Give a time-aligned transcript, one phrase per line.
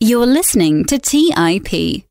[0.00, 2.04] You're listening to TIP.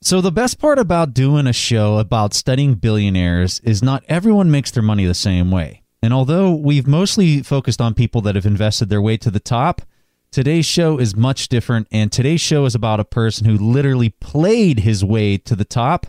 [0.00, 4.70] So, the best part about doing a show about studying billionaires is not everyone makes
[4.70, 5.82] their money the same way.
[6.02, 9.82] And although we've mostly focused on people that have invested their way to the top,
[10.30, 11.86] today's show is much different.
[11.92, 16.06] And today's show is about a person who literally played his way to the top.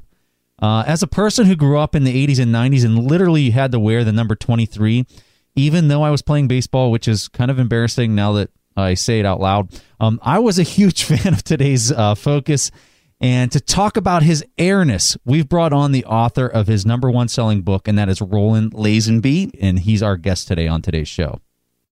[0.61, 3.73] Uh, as a person who grew up in the 80s and 90s and literally had
[3.73, 5.05] to wear the number 23,
[5.57, 9.19] even though I was playing baseball, which is kind of embarrassing now that I say
[9.19, 9.69] it out loud,
[9.99, 12.71] um, I was a huge fan of today's uh, focus.
[13.21, 17.29] And to talk about his airness, we've brought on the author of his number one
[17.29, 21.39] selling book, and that is Roland Lazenby, and he's our guest today on today's show.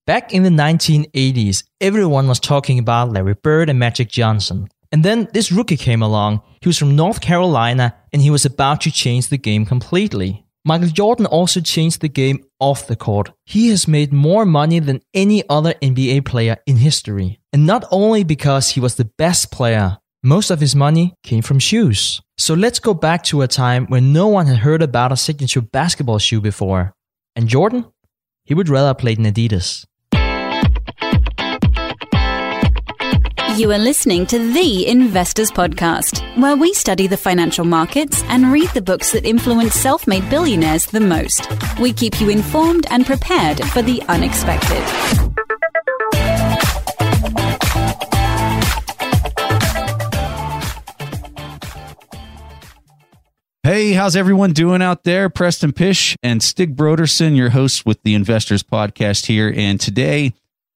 [0.05, 4.67] Back in the 1980s, everyone was talking about Larry Bird and Magic Johnson.
[4.91, 6.41] And then this rookie came along.
[6.59, 10.45] He was from North Carolina, and he was about to change the game completely.
[10.65, 13.31] Michael Jordan also changed the game off the court.
[13.45, 17.41] He has made more money than any other NBA player in history.
[17.51, 21.59] And not only because he was the best player, most of his money came from
[21.59, 22.21] shoes.
[22.37, 25.59] So let's go back to a time when no one had heard about a signature
[25.59, 26.93] basketball shoe before.
[27.35, 27.85] And Jordan?
[28.45, 29.85] He would rather play in Adidas.
[33.55, 38.67] You are listening to The Investors Podcast, where we study the financial markets and read
[38.69, 41.47] the books that influence self made billionaires the most.
[41.79, 44.83] We keep you informed and prepared for the unexpected.
[53.61, 55.29] Hey, how's everyone doing out there?
[55.29, 59.53] Preston Pish and Stig Brodersen, your hosts with the Investors Podcast here.
[59.55, 60.33] And today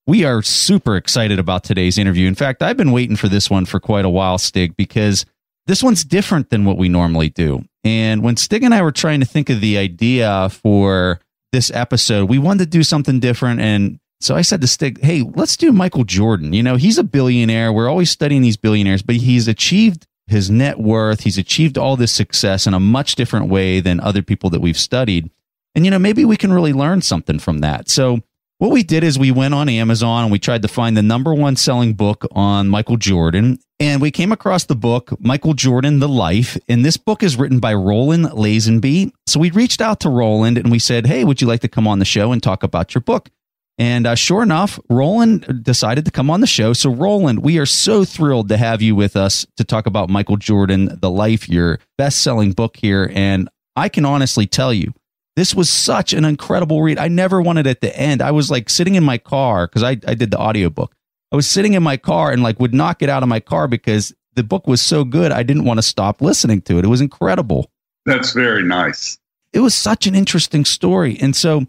[0.07, 2.27] we are super excited about today's interview.
[2.27, 5.25] In fact, I've been waiting for this one for quite a while, Stig, because
[5.67, 7.65] this one's different than what we normally do.
[7.83, 11.19] And when Stig and I were trying to think of the idea for
[11.51, 13.59] this episode, we wanted to do something different.
[13.59, 16.53] And so I said to Stig, hey, let's do Michael Jordan.
[16.53, 17.73] You know, he's a billionaire.
[17.73, 21.21] We're always studying these billionaires, but he's achieved his net worth.
[21.21, 24.77] He's achieved all this success in a much different way than other people that we've
[24.77, 25.29] studied.
[25.75, 27.89] And, you know, maybe we can really learn something from that.
[27.89, 28.21] So,
[28.59, 31.33] what we did is we went on Amazon and we tried to find the number
[31.33, 33.59] one selling book on Michael Jordan.
[33.79, 36.57] And we came across the book, Michael Jordan, The Life.
[36.67, 39.11] And this book is written by Roland Lazenby.
[39.27, 41.87] So we reached out to Roland and we said, Hey, would you like to come
[41.87, 43.29] on the show and talk about your book?
[43.77, 46.73] And uh, sure enough, Roland decided to come on the show.
[46.73, 50.37] So, Roland, we are so thrilled to have you with us to talk about Michael
[50.37, 53.11] Jordan, The Life, your best selling book here.
[53.13, 54.93] And I can honestly tell you,
[55.37, 56.97] this was such an incredible read.
[56.97, 58.23] I never wanted it at the end.
[58.23, 60.95] I was like sitting in my car because I, I did the audiobook.
[61.31, 63.67] I was sitting in my car and like would not get out of my car
[63.67, 65.31] because the book was so good.
[65.31, 66.85] I didn't want to stop listening to it.
[66.85, 67.69] It was incredible.
[68.07, 69.19] That's very nice.
[69.53, 71.19] It was such an interesting story.
[71.21, 71.67] And so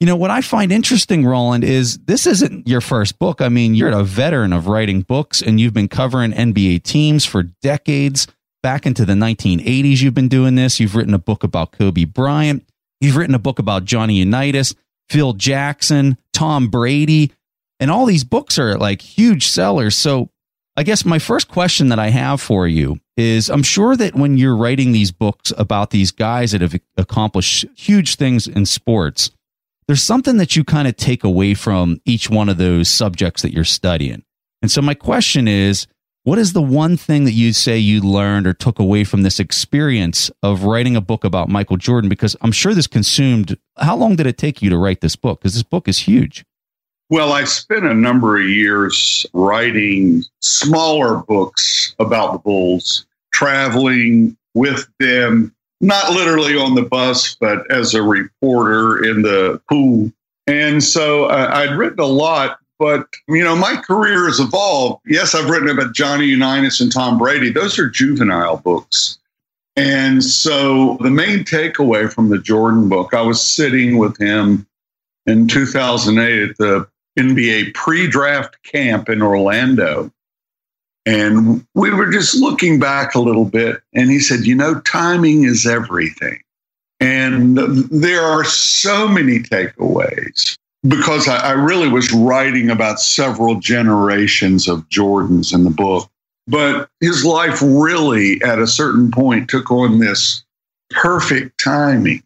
[0.00, 3.40] you know, what I find interesting, Roland, is this isn't your first book.
[3.40, 7.44] I mean, you're a veteran of writing books and you've been covering NBA teams for
[7.44, 8.26] decades.
[8.64, 10.80] Back into the 1980s, you've been doing this.
[10.80, 12.64] You've written a book about Kobe Bryant.
[13.02, 14.76] You've written a book about Johnny Unitas,
[15.10, 17.32] Phil Jackson, Tom Brady,
[17.80, 19.96] and all these books are like huge sellers.
[19.96, 20.30] So
[20.76, 24.38] I guess my first question that I have for you is I'm sure that when
[24.38, 29.32] you're writing these books about these guys that have accomplished huge things in sports,
[29.88, 33.52] there's something that you kind of take away from each one of those subjects that
[33.52, 34.22] you're studying.
[34.62, 35.88] And so my question is,
[36.24, 39.40] what is the one thing that you say you learned or took away from this
[39.40, 42.08] experience of writing a book about Michael Jordan?
[42.08, 45.40] Because I'm sure this consumed, how long did it take you to write this book?
[45.40, 46.44] Because this book is huge.
[47.10, 54.88] Well, I spent a number of years writing smaller books about the Bulls, traveling with
[54.98, 60.12] them not literally on the bus, but as a reporter in the pool.
[60.46, 65.02] And so uh, I'd written a lot, but you know, my career has evolved.
[65.06, 67.48] Yes, I've written about Johnny Unitas and Tom Brady.
[67.48, 69.20] Those are juvenile books.
[69.76, 74.66] And so the main takeaway from the Jordan book, I was sitting with him
[75.26, 80.10] in 2008 at the NBA pre draft camp in Orlando.
[81.06, 85.44] And we were just looking back a little bit, and he said, You know, timing
[85.44, 86.40] is everything.
[86.98, 94.68] And there are so many takeaways because I, I, really was writing about several generations
[94.68, 96.08] of Jordans in the book.
[96.48, 100.44] But his life really, at a certain point, took on this
[100.90, 102.22] perfect timing.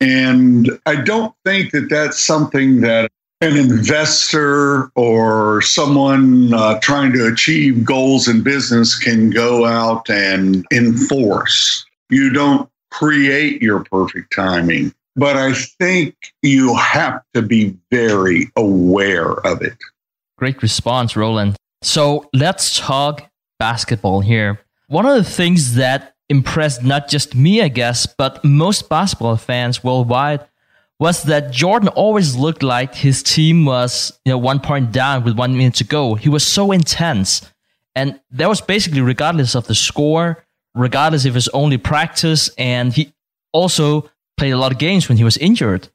[0.00, 3.10] And I don't think that that's something that
[3.40, 10.66] an investor or someone uh, trying to achieve goals in business can go out and
[10.72, 11.84] enforce.
[12.10, 19.32] You don't create your perfect timing, but I think you have to be very aware
[19.46, 19.76] of it.
[20.36, 21.56] Great response, Roland.
[21.82, 24.60] So let's talk basketball here.
[24.88, 29.82] One of the things that impressed not just me, I guess, but most basketball fans
[29.82, 30.46] worldwide
[31.00, 35.38] was that Jordan always looked like his team was, you know, one point down with
[35.38, 36.14] one minute to go.
[36.14, 37.50] He was so intense.
[37.94, 40.44] And that was basically regardless of the score,
[40.74, 43.12] regardless if it was only practice, and he
[43.52, 45.88] also played a lot of games when he was injured.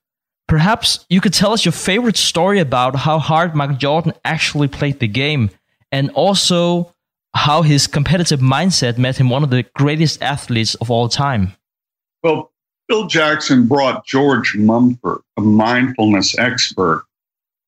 [0.47, 4.99] Perhaps you could tell us your favorite story about how hard Michael Jordan actually played
[4.99, 5.49] the game
[5.91, 6.93] and also
[7.33, 11.53] how his competitive mindset made him one of the greatest athletes of all time.
[12.21, 12.51] Well,
[12.89, 17.05] Phil Jackson brought George Mumford, a mindfulness expert,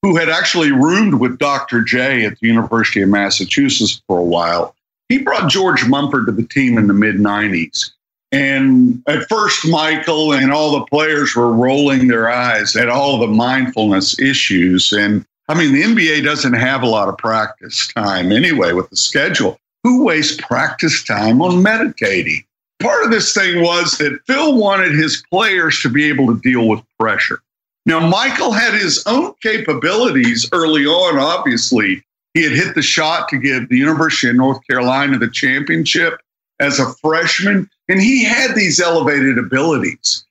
[0.01, 1.81] who had actually roomed with Dr.
[1.81, 4.75] J at the University of Massachusetts for a while.
[5.09, 7.91] He brought George Mumford to the team in the mid 90s.
[8.31, 13.27] And at first, Michael and all the players were rolling their eyes at all the
[13.27, 14.91] mindfulness issues.
[14.91, 18.95] And I mean, the NBA doesn't have a lot of practice time anyway with the
[18.95, 19.59] schedule.
[19.83, 22.43] Who wastes practice time on meditating?
[22.81, 26.67] Part of this thing was that Phil wanted his players to be able to deal
[26.67, 27.39] with pressure.
[27.85, 32.03] Now, Michael had his own capabilities early on, obviously.
[32.33, 36.19] He had hit the shot to give the University of North Carolina the championship
[36.59, 40.25] as a freshman, and he had these elevated abilities.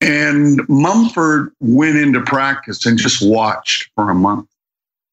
[0.00, 4.48] And Mumford went into practice and just watched for a month.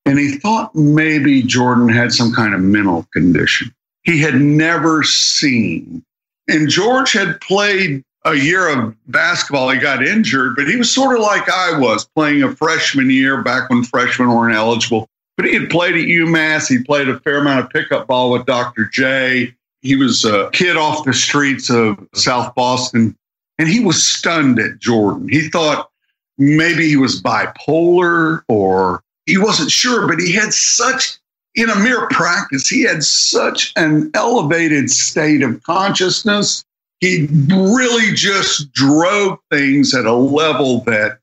[0.06, 3.74] And he thought maybe Jordan had some kind of mental condition
[4.06, 6.04] he had never seen.
[6.48, 9.70] And George had played a year of basketball.
[9.70, 13.42] He got injured, but he was sort of like I was playing a freshman year
[13.42, 15.08] back when freshmen weren't eligible.
[15.38, 16.70] But he had played at UMass.
[16.70, 18.86] He played a fair amount of pickup ball with Dr.
[18.86, 19.54] J.
[19.86, 23.16] He was a kid off the streets of South Boston,
[23.60, 25.30] and he was stunned at Jordan.
[25.30, 25.92] He thought
[26.40, 31.20] maybe he was bipolar or he wasn't sure, but he had such,
[31.54, 36.66] in a mere practice, he had such an elevated state of consciousness.
[37.00, 41.20] He really just drove things at a level that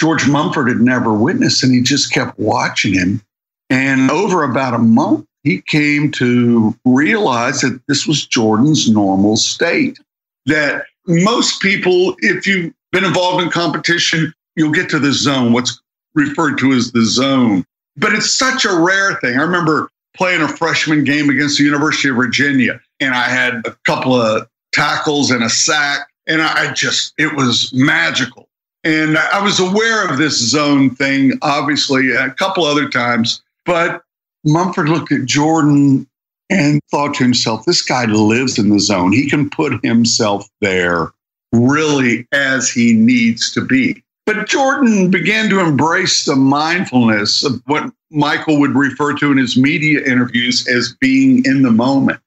[0.00, 3.22] George Mumford had never witnessed, and he just kept watching him.
[3.70, 9.98] And over about a month, he came to realize that this was Jordan's normal state.
[10.46, 15.80] That most people, if you've been involved in competition, you'll get to the zone, what's
[16.14, 17.64] referred to as the zone.
[17.96, 19.38] But it's such a rare thing.
[19.38, 23.76] I remember playing a freshman game against the University of Virginia, and I had a
[23.84, 28.48] couple of tackles and a sack, and I just, it was magical.
[28.84, 34.03] And I was aware of this zone thing, obviously, a couple other times, but
[34.44, 36.06] Mumford looked at Jordan
[36.50, 39.12] and thought to himself, this guy lives in the zone.
[39.12, 41.12] He can put himself there
[41.52, 44.02] really as he needs to be.
[44.26, 49.56] But Jordan began to embrace the mindfulness of what Michael would refer to in his
[49.56, 52.20] media interviews as being in the moment.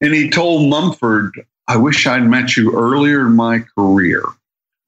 [0.00, 4.24] And he told Mumford, I wish I'd met you earlier in my career.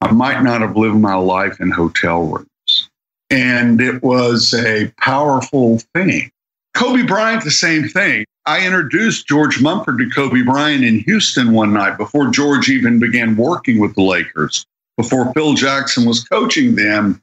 [0.01, 2.89] I might not have lived my life in hotel rooms.
[3.29, 6.31] And it was a powerful thing.
[6.75, 8.25] Kobe Bryant, the same thing.
[8.45, 13.35] I introduced George Mumford to Kobe Bryant in Houston one night before George even began
[13.35, 14.65] working with the Lakers,
[14.97, 17.21] before Phil Jackson was coaching them.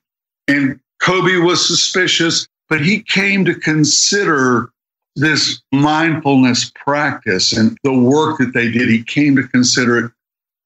[0.49, 4.71] And Kobe was suspicious, but he came to consider
[5.15, 8.89] this mindfulness practice and the work that they did.
[8.89, 10.13] He came to consider it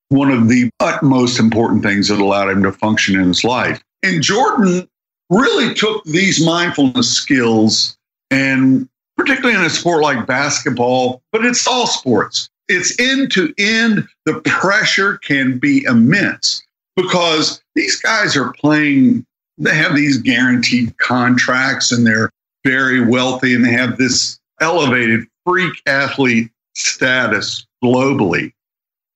[0.09, 3.83] one of the utmost important things that allowed him to function in his life.
[4.05, 4.89] And Jordan
[5.29, 7.97] really took these mindfulness skills
[8.31, 12.49] and particularly in a sport like basketball, but it's all sports.
[12.69, 14.07] It's end to end.
[14.25, 16.63] The pressure can be immense
[16.97, 19.25] because these guys are playing,
[19.59, 22.31] they have these guaranteed contracts and they're
[22.65, 28.53] very wealthy and they have this elevated freak athlete status globally.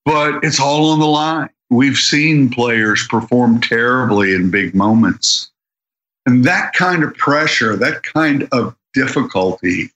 [0.04, 1.50] But it's all on the line.
[1.70, 5.50] We've seen players perform terribly in big moments.
[6.26, 9.90] And that kind of pressure, that kind of difficulty.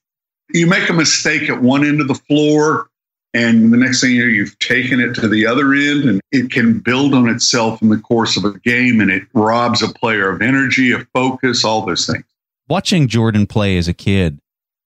[0.50, 2.88] You make a mistake at one end of the floor,
[3.32, 6.50] and the next thing you know, you've taken it to the other end, and it
[6.50, 10.30] can build on itself in the course of a game, and it robs a player
[10.30, 12.24] of energy, of focus, all those things.
[12.68, 14.38] Watching Jordan play as a kid,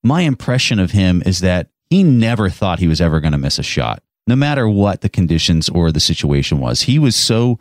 [0.02, 3.58] my impression of him is that he never thought he was ever going to miss
[3.58, 6.82] a shot, no matter what the conditions or the situation was.
[6.82, 7.58] He was so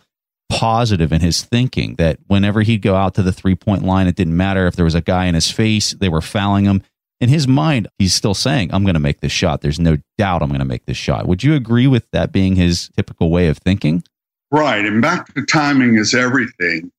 [0.49, 4.15] positive in his thinking that whenever he'd go out to the three point line, it
[4.15, 6.81] didn't matter if there was a guy in his face, they were fouling him.
[7.19, 9.61] In his mind, he's still saying, I'm going to make this shot.
[9.61, 11.27] There's no doubt I'm going to make this shot.
[11.27, 14.03] Would you agree with that being his typical way of thinking?
[14.51, 14.85] Right.
[14.85, 16.91] And back to timing is everything.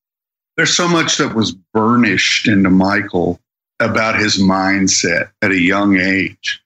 [0.56, 3.38] There's so much that was burnished into Michael
[3.80, 6.60] about his mindset at a young age.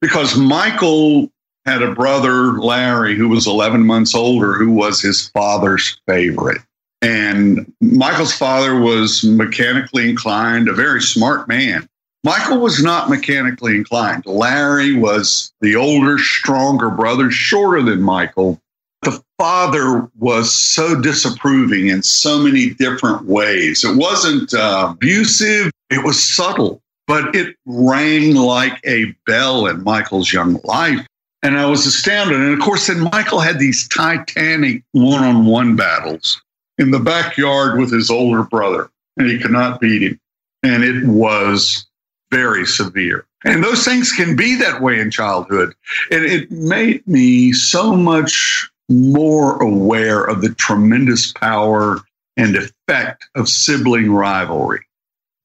[0.00, 1.28] because Michael
[1.66, 6.62] had a brother, Larry, who was 11 months older, who was his father's favorite.
[7.02, 11.88] And Michael's father was mechanically inclined, a very smart man.
[12.24, 14.24] Michael was not mechanically inclined.
[14.26, 18.60] Larry was the older, stronger brother, shorter than Michael.
[19.02, 23.84] The father was so disapproving in so many different ways.
[23.84, 30.32] It wasn't uh, abusive, it was subtle, but it rang like a bell in Michael's
[30.32, 31.06] young life.
[31.42, 32.40] And I was astounded.
[32.40, 36.40] And of course, then Michael had these titanic one on one battles
[36.78, 40.20] in the backyard with his older brother, and he could not beat him.
[40.62, 41.86] And it was
[42.30, 43.26] very severe.
[43.44, 45.74] And those things can be that way in childhood.
[46.10, 52.00] And it made me so much more aware of the tremendous power
[52.36, 54.80] and effect of sibling rivalry.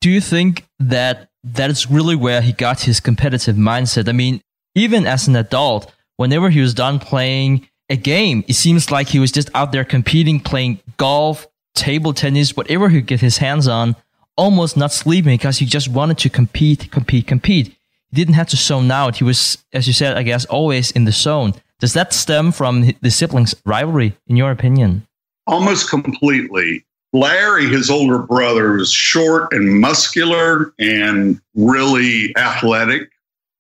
[0.02, 4.10] Do you think that that is really where he got his competitive mindset?
[4.10, 4.42] I mean,
[4.76, 9.20] even as an adult, whenever he was done playing a game, it seems like he
[9.20, 13.68] was just out there competing, playing golf, table tennis, whatever he could get his hands
[13.68, 13.96] on,
[14.38, 17.68] almost not sleeping because he just wanted to compete, compete, compete.
[17.68, 19.18] He didn't have to zone out.
[19.18, 21.54] He was, as you said, I guess, always in the zone.
[21.80, 25.08] Does that stem from the siblings' rivalry, in your opinion?
[25.48, 26.86] Almost completely.
[27.14, 33.10] Larry, his older brother, was short and muscular and really athletic.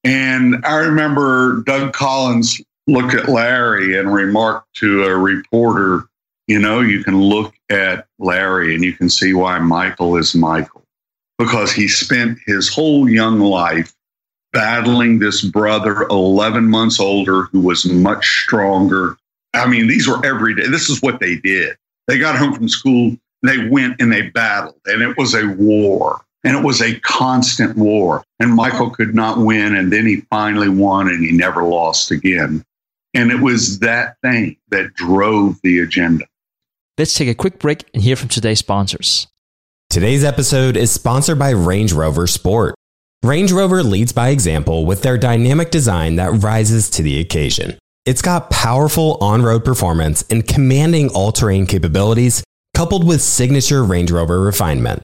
[0.03, 6.05] And I remember Doug Collins looked at Larry and remarked to a reporter,
[6.48, 10.84] you know, you can look at Larry and you can see why Michael is Michael
[11.38, 13.93] because he spent his whole young life
[14.53, 19.17] battling this brother 11 months older who was much stronger.
[19.53, 20.67] I mean, these were every day.
[20.67, 21.77] This is what they did.
[22.08, 26.22] They got home from school, they went and they battled, and it was a war.
[26.43, 28.24] And it was a constant war.
[28.39, 29.75] And Michael could not win.
[29.75, 32.63] And then he finally won and he never lost again.
[33.13, 36.25] And it was that thing that drove the agenda.
[36.98, 39.27] Let's take a quick break and hear from today's sponsors.
[39.89, 42.75] Today's episode is sponsored by Range Rover Sport.
[43.24, 47.77] Range Rover leads by example with their dynamic design that rises to the occasion.
[48.05, 52.43] It's got powerful on road performance and commanding all terrain capabilities,
[52.75, 55.03] coupled with signature Range Rover refinement.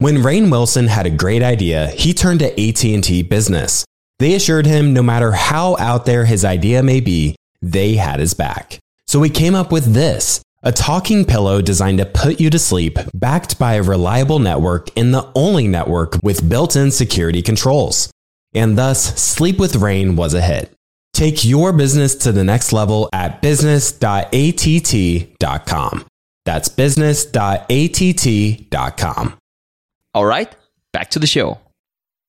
[0.00, 3.84] When Rainn Wilson had a great idea, he turned to AT&T Business.
[4.20, 8.32] They assured him no matter how out there his idea may be, they had his
[8.32, 8.78] back.
[9.08, 12.96] So he came up with this, a talking pillow designed to put you to sleep,
[13.12, 18.08] backed by a reliable network and the only network with built-in security controls.
[18.54, 20.72] And thus, Sleep with Rain was a hit.
[21.12, 26.04] Take your business to the next level at business.att.com.
[26.44, 29.37] That's business.att.com.
[30.18, 30.52] All right,
[30.92, 31.60] back to the show.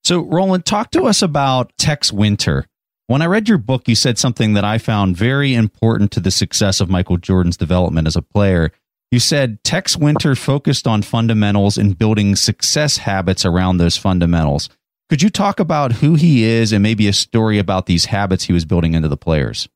[0.03, 2.67] So, Roland, talk to us about Tex Winter.
[3.07, 6.29] When I read your book, you said something that I found very important to the
[6.29, 8.71] success of Michael Jordan's development as a player.
[9.09, 14.69] You said Tex Winter focused on fundamentals and building success habits around those fundamentals.
[15.09, 18.53] Could you talk about who he is and maybe a story about these habits he
[18.53, 19.67] was building into the players?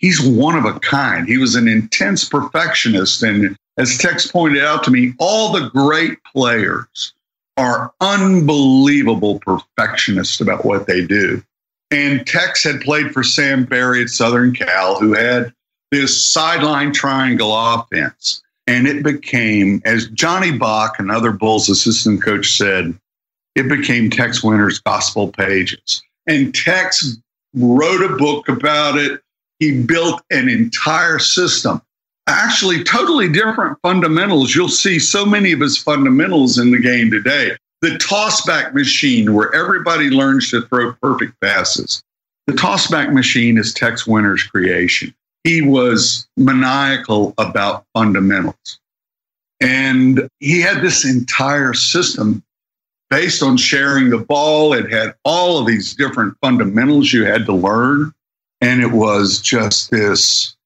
[0.00, 1.28] he's one of a kind.
[1.28, 3.22] He was an intense perfectionist.
[3.22, 7.12] And as Tex pointed out to me, all the great players
[7.60, 11.42] are unbelievable perfectionists about what they do.
[11.90, 15.52] And Tex had played for Sam Barry at Southern Cal, who had
[15.90, 18.42] this sideline triangle offense.
[18.66, 22.98] And it became, as Johnny Bach, another Bulls assistant coach, said,
[23.56, 26.02] it became Tex Winter's gospel pages.
[26.26, 27.18] And Tex
[27.54, 29.20] wrote a book about it.
[29.58, 31.82] He built an entire system.
[32.30, 34.54] Actually, totally different fundamentals.
[34.54, 37.56] You'll see so many of his fundamentals in the game today.
[37.82, 42.02] The tossback machine, where everybody learns to throw perfect passes.
[42.46, 48.78] The tossback machine is Tex Winter's creation he was maniacal about fundamentals.
[49.60, 52.42] And he had this entire system
[53.10, 54.72] based on sharing the ball.
[54.72, 58.12] It had all of these different fundamentals you had to learn.
[58.60, 60.56] And it was just this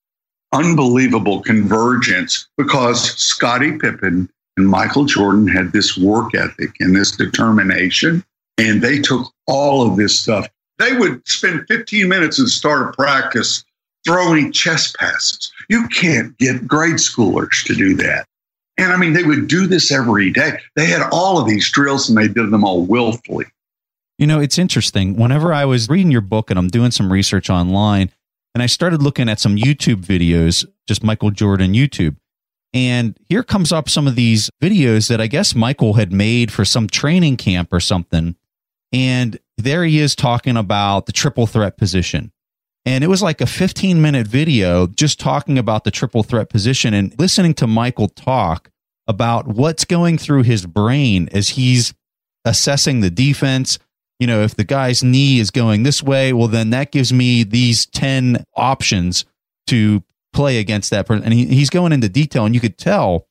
[0.55, 8.25] unbelievable convergence because Scottie Pippen and Michael Jordan had this work ethic and this determination.
[8.57, 10.49] And they took all of this stuff.
[10.79, 13.65] They would spend 15 minutes and start a practice
[14.07, 15.53] throwing chest passes.
[15.69, 18.27] You can't get grade schoolers to do that.
[18.77, 20.59] And I mean, they would do this every day.
[20.77, 23.47] They had all of these drills and they did them all willfully.
[24.19, 25.17] You know, it's interesting.
[25.17, 28.11] Whenever I was reading your book and I'm doing some research online,
[28.55, 32.17] and I started looking at some YouTube videos, just Michael Jordan YouTube.
[32.73, 36.65] And here comes up some of these videos that I guess Michael had made for
[36.65, 38.37] some training camp or something.
[38.93, 42.33] And there he is talking about the triple threat position.
[42.87, 46.95] And it was like a 15 minute video just talking about the triple threat position
[46.95, 48.71] and listening to Michael talk
[49.07, 51.95] about what's going through his brain as he's
[52.45, 53.79] assessing the defense.
[54.21, 57.43] You know, if the guy's knee is going this way, well, then that gives me
[57.43, 59.25] these 10 options
[59.67, 60.03] to
[60.33, 61.25] play against that person.
[61.25, 63.27] And he, he's going into detail, and you could tell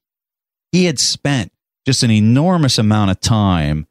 [0.72, 1.52] he had spent
[1.86, 3.88] just an enormous amount of time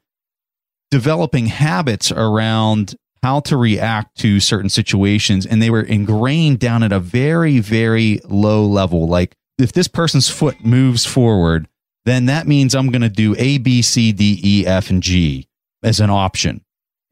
[0.91, 6.91] developing habits around how to react to certain situations and they were ingrained down at
[6.91, 11.67] a very very low level like if this person's foot moves forward
[12.05, 15.47] then that means i'm going to do a b c d e f and g
[15.81, 16.61] as an option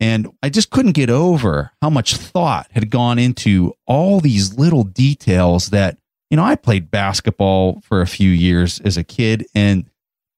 [0.02, 4.84] and i just couldn't get over how much thought had gone into all these little
[4.84, 5.98] details that
[6.30, 9.90] you know i played basketball for a few years as a kid and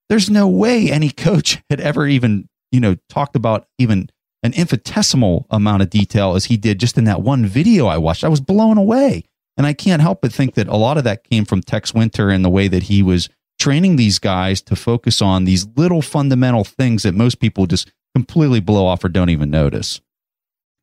[0.10, 4.10] there's no way any coach had ever even you know talked about even
[4.44, 8.24] an infinitesimal amount of detail as he did just in that one video I watched.
[8.24, 9.24] I was blown away.
[9.56, 12.30] And I can't help but think that a lot of that came from Tex Winter
[12.30, 16.64] and the way that he was training these guys to focus on these little fundamental
[16.64, 20.02] things that most people just completely blow off or don't even notice.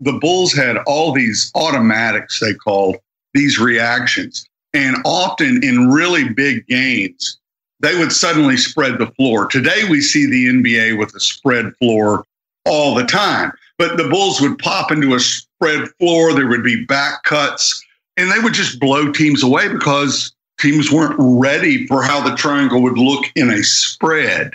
[0.01, 2.97] The Bulls had all these automatics, they called
[3.35, 4.47] these reactions.
[4.73, 7.39] And often in really big games,
[7.81, 9.47] they would suddenly spread the floor.
[9.47, 12.25] Today, we see the NBA with a spread floor
[12.65, 13.53] all the time.
[13.79, 16.33] But the Bulls would pop into a spread floor.
[16.33, 17.83] There would be back cuts,
[18.17, 22.83] and they would just blow teams away because teams weren't ready for how the triangle
[22.83, 24.53] would look in a spread.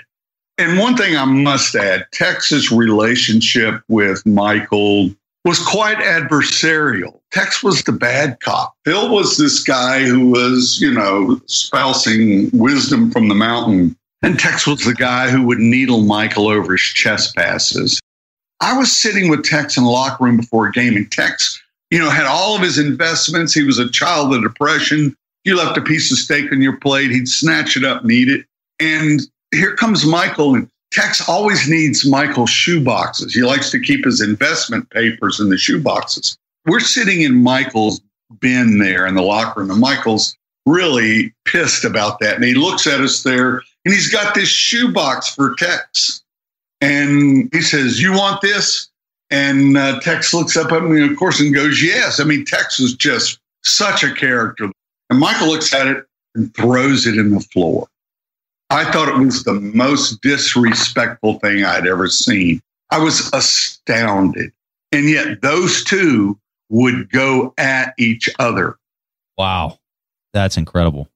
[0.57, 5.11] And one thing I must add Tex's relationship with Michael
[5.43, 7.19] was quite adversarial.
[7.31, 8.73] Tex was the bad cop.
[8.85, 13.95] Phil was this guy who was, you know, spousing wisdom from the mountain.
[14.21, 17.99] And Tex was the guy who would needle Michael over his chest passes.
[18.61, 21.99] I was sitting with Tex in the locker room before a game, and Tex, you
[21.99, 23.53] know, had all of his investments.
[23.53, 25.15] He was a child of depression.
[25.43, 28.29] You left a piece of steak on your plate, he'd snatch it up and eat
[28.29, 28.45] it.
[28.79, 29.21] And
[29.55, 33.33] here comes Michael, and Tex always needs Michael's shoe boxes.
[33.33, 36.37] He likes to keep his investment papers in the shoe boxes.
[36.65, 38.01] We're sitting in Michael's
[38.39, 42.35] bin there in the locker room, and Michael's really pissed about that.
[42.35, 46.23] And he looks at us there and he's got this shoebox for Tex.
[46.81, 48.89] And he says, You want this?
[49.31, 52.19] And uh, Tex looks up at me, of course, and goes, Yes.
[52.19, 54.69] I mean, Tex is just such a character.
[55.09, 57.87] And Michael looks at it and throws it in the floor.
[58.69, 62.61] I thought it was the most disrespectful thing I'd ever seen.
[62.89, 64.51] I was astounded.
[64.91, 68.77] And yet, those two would go at each other.
[69.37, 69.79] Wow.
[70.33, 71.09] That's incredible.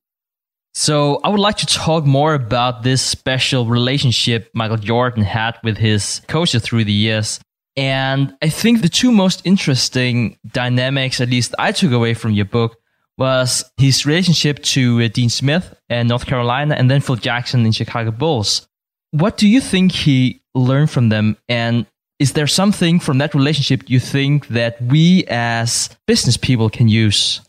[0.73, 5.77] So I would like to talk more about this special relationship Michael Jordan had with
[5.77, 7.39] his coaches through the years.
[7.75, 12.45] And I think the two most interesting dynamics, at least I took away from your
[12.45, 12.78] book,
[13.19, 17.73] was his relationship to uh, Dean Smith in North Carolina and then Phil Jackson in
[17.73, 18.67] Chicago Bulls.
[19.11, 21.37] What do you think he learned from them?
[21.49, 21.85] And
[22.17, 27.41] is there something from that relationship you think that we as business people can use?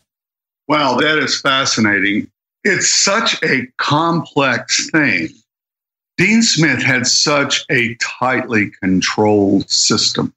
[0.67, 2.29] Wow, that is fascinating.
[2.63, 5.29] It's such a complex thing.
[6.17, 10.33] Dean Smith had such a tightly controlled system.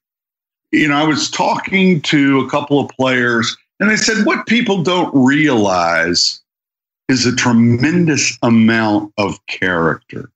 [0.72, 4.82] You know, I was talking to a couple of players, and they said what people
[4.82, 6.40] don't realize
[7.10, 10.30] is a tremendous amount of character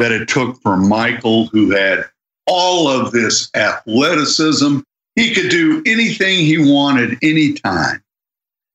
[0.00, 2.06] that it took for Michael, who had
[2.48, 4.80] all of this athleticism.
[5.14, 8.02] He could do anything he wanted anytime.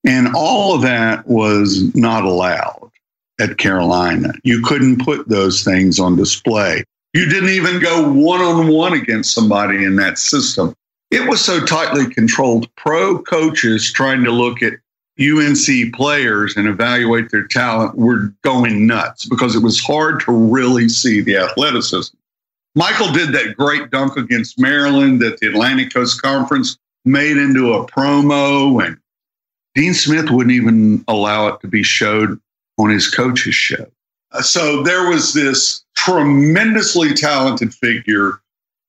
[0.06, 2.92] And all of that was not allowed
[3.42, 4.32] at Carolina.
[4.46, 6.86] You couldn't put those things on display.
[7.14, 10.74] You didn't even go one on one against somebody in that system.
[11.12, 12.74] It was so tightly controlled.
[12.76, 14.74] Pro coaches trying to look at
[15.20, 20.88] UNC players and evaluate their talent were going nuts because it was hard to really
[20.88, 22.16] see the athleticism.
[22.76, 27.86] Michael did that great dunk against Maryland that the Atlantic Coast Conference made into a
[27.86, 28.98] promo, and
[29.76, 32.40] Dean Smith wouldn't even allow it to be showed
[32.78, 33.86] on his coach's show.
[34.32, 38.40] Uh, so there was this tremendously talented figure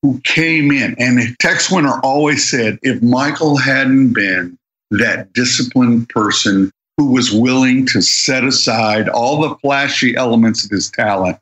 [0.02, 4.58] who came in, and Tex Winter always said if Michael hadn't been
[4.90, 10.90] that disciplined person who was willing to set aside all the flashy elements of his
[10.90, 11.38] talent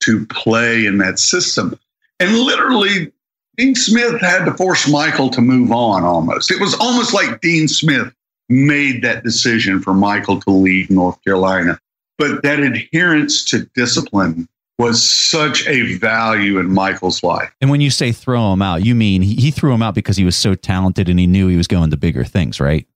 [0.00, 1.78] to play in that system.
[2.18, 3.12] And literally,
[3.56, 6.50] Dean Smith had to force Michael to move on almost.
[6.50, 8.12] It was almost like Dean Smith
[8.48, 11.78] made that decision for Michael to leave North Carolina.
[12.16, 17.52] But that adherence to discipline was such a value in Michael's life.
[17.60, 20.24] And when you say throw him out, you mean he threw him out because he
[20.24, 22.86] was so talented and he knew he was going to bigger things, right?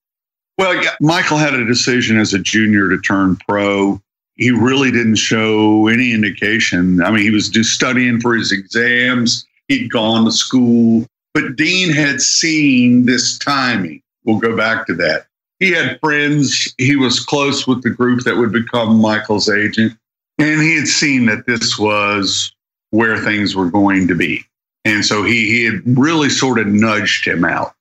[0.59, 4.01] Well, yeah, Michael had a decision as a junior to turn pro.
[4.37, 7.03] He really didn't show any indication.
[7.03, 9.45] I mean, he was just studying for his exams.
[9.69, 14.03] He'd gone to school, but Dean had seen this timing.
[14.25, 15.27] We'll go back to that.
[15.59, 16.75] He had friends.
[16.79, 19.97] He was close with the group that would become Michael's agent.
[20.43, 22.53] And he had seen that this was
[22.91, 24.45] where things were going to be.
[24.85, 27.75] And so he, he had really sort of nudged him out.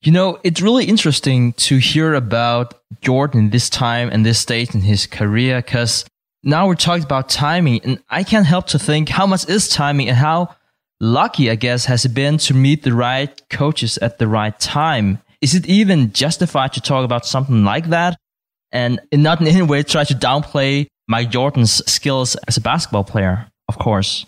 [0.00, 4.80] You know, it's really interesting to hear about Jordan this time and this stage in
[4.80, 6.06] his career because
[6.42, 10.08] now we're talking about timing, and I can't help to think how much is timing
[10.08, 10.56] and how
[10.98, 15.18] lucky, I guess, has it been to meet the right coaches at the right time.
[15.42, 18.18] Is it even justified to talk about something like that?
[18.72, 23.48] And not in any way try to downplay Mike Jordan's skills as a basketball player,
[23.68, 24.26] of course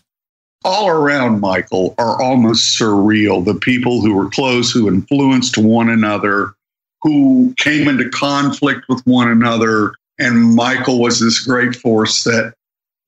[0.65, 3.45] all around Michael are almost surreal.
[3.45, 6.55] The people who were close, who influenced one another,
[7.03, 9.95] who came into conflict with one another.
[10.19, 12.55] And Michael was this great force that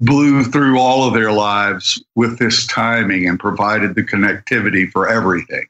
[0.01, 5.67] blew through all of their lives with this timing and provided the connectivity for everything.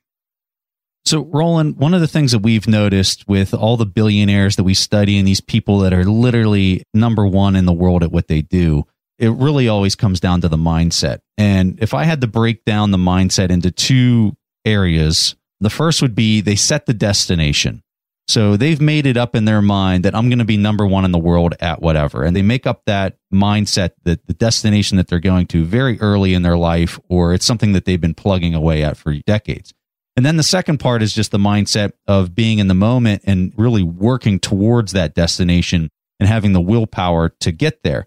[1.06, 4.74] So, Roland, one of the things that we've noticed with all the billionaires that we
[4.74, 8.42] study and these people that are literally number one in the world at what they
[8.42, 8.84] do
[9.18, 11.18] it really always comes down to the mindset.
[11.38, 16.14] And if I had to break down the mindset into two areas, the first would
[16.14, 17.82] be they set the destination.
[18.28, 21.04] So they've made it up in their mind that I'm going to be number one
[21.04, 22.24] in the world at whatever.
[22.24, 26.34] And they make up that mindset that the destination that they're going to very early
[26.34, 29.72] in their life, or it's something that they've been plugging away at for decades.
[30.16, 33.52] And then the second part is just the mindset of being in the moment and
[33.56, 38.06] really working towards that destination and having the willpower to get there.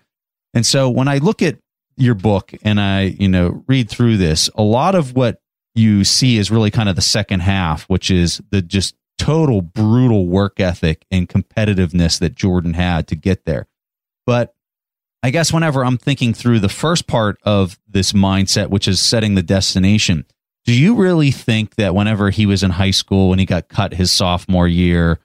[0.54, 1.60] And so when I look at
[1.98, 5.40] your book and I, you know, read through this, a lot of what
[5.76, 10.28] you see is really kind of the second half, which is the just total brutal
[10.28, 13.68] work ethic and competitiveness that Jordan had to get there.
[14.26, 14.56] But
[15.22, 19.36] I guess whenever I'm thinking through the first part of this mindset, which is setting
[19.36, 20.26] the destination,
[20.66, 23.94] do you really think that whenever he was in high school, when he got cut
[23.94, 25.20] his sophomore year,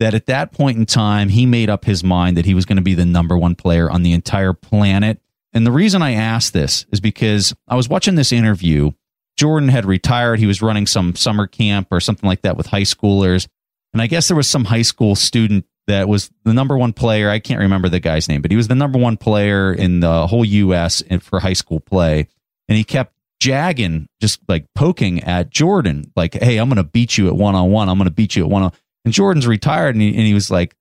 [0.00, 2.76] that at that point in time, he made up his mind that he was going
[2.76, 5.20] to be the number one player on the entire planet.
[5.52, 8.92] And the reason I asked this is because I was watching this interview.
[9.36, 10.38] Jordan had retired.
[10.38, 13.48] He was running some summer camp or something like that with high schoolers.
[13.92, 17.30] And I guess there was some high school student that was the number one player.
[17.30, 20.26] I can't remember the guy's name, but he was the number one player in the
[20.26, 21.02] whole U.S.
[21.20, 22.28] for high school play.
[22.68, 23.14] And he kept
[23.46, 27.54] jagging, just like poking at Jordan, like, hey, I'm going to beat you at one
[27.54, 27.88] on one.
[27.88, 28.72] I'm going to beat you at one on
[29.04, 30.74] and Jordan's retired, and he, and he was like,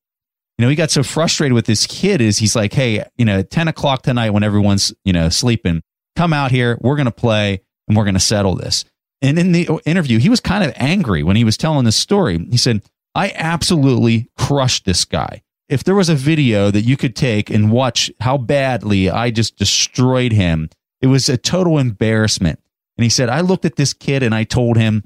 [0.58, 3.44] you know, he got so frustrated with this kid is he's like, hey, you know,
[3.44, 5.84] 10 o'clock tonight when everyone's, you know, sleeping,
[6.16, 6.78] come out here.
[6.82, 8.84] We're going to play and we're going to settle this.
[9.22, 12.40] And in the interview, he was kind of angry when he was telling this story.
[12.50, 12.82] He said,
[13.14, 15.44] I absolutely crushed this guy.
[15.70, 19.58] If there was a video that you could take and watch how badly I just
[19.58, 20.70] destroyed him,
[21.02, 22.60] it was a total embarrassment.
[22.98, 25.04] And he said, I looked at this kid and I told him,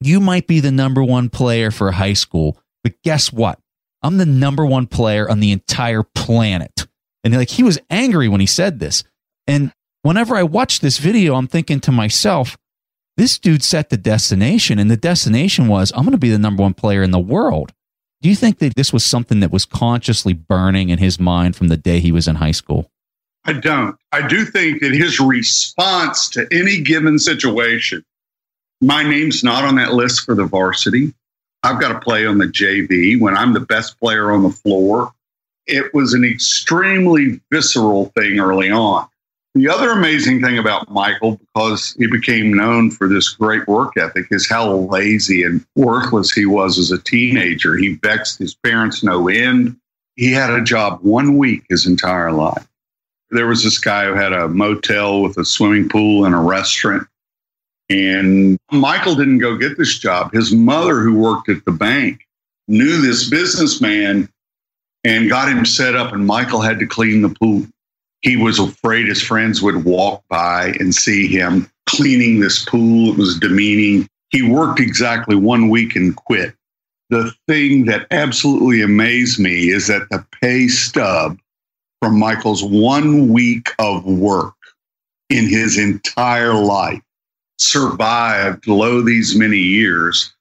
[0.00, 3.58] you might be the number one player for high school, but guess what?
[4.02, 6.86] I'm the number one player on the entire planet.
[7.24, 9.04] And like he was angry when he said this.
[9.46, 9.72] And
[10.02, 12.56] whenever I watch this video, I'm thinking to myself,
[13.16, 16.62] this dude set the destination, and the destination was, I'm going to be the number
[16.62, 17.72] one player in the world.
[18.20, 21.68] Do you think that this was something that was consciously burning in his mind from
[21.68, 22.90] the day he was in high school?
[23.46, 23.96] I don't.
[24.10, 28.04] I do think that his response to any given situation,
[28.80, 31.14] my name's not on that list for the varsity.
[31.62, 35.12] I've got to play on the JV when I'm the best player on the floor.
[35.66, 39.08] It was an extremely visceral thing early on.
[39.54, 44.26] The other amazing thing about Michael, because he became known for this great work ethic,
[44.30, 47.76] is how lazy and worthless he was as a teenager.
[47.76, 49.76] He vexed his parents no end.
[50.14, 52.66] He had a job one week his entire life.
[53.30, 57.06] There was this guy who had a motel with a swimming pool and a restaurant.
[57.88, 60.32] And Michael didn't go get this job.
[60.32, 62.20] His mother, who worked at the bank,
[62.68, 64.28] knew this businessman
[65.04, 67.66] and got him set up, and Michael had to clean the pool
[68.26, 73.12] he was afraid his friends would walk by and see him cleaning this pool.
[73.12, 74.08] It was demeaning.
[74.30, 76.52] He worked exactly one week and quit.
[77.10, 81.38] The thing that absolutely amazed me is that the pay stub
[82.06, 84.54] from Michael's one week of work
[85.28, 87.02] in his entire life
[87.58, 90.32] survived low these many years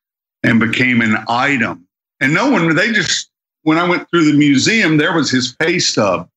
[0.44, 1.88] and became an item.
[2.22, 3.32] And no one, they just,
[3.64, 6.30] when I went through the museum, there was his pay stub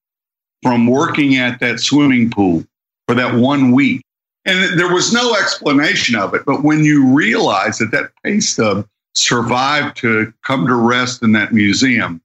[0.62, 2.64] from working at that swimming pool
[3.07, 4.01] for that one week.
[4.47, 6.47] And there was no explanation of it.
[6.47, 11.53] But when you realize that that pay stub survived to come to rest in that
[11.53, 12.23] museum,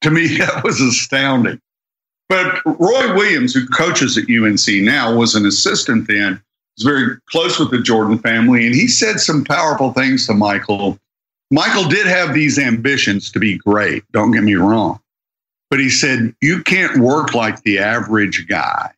[0.00, 1.60] to me, that was astounding.
[2.28, 6.42] But Roy Williams, who coaches at UNC now, was an assistant then,
[6.76, 8.66] was very close with the Jordan family.
[8.66, 10.98] And he said some powerful things to Michael.
[11.50, 15.00] Michael did have these ambitions to be great, don't get me wrong.
[15.70, 18.92] But he said, you can't work like the average guy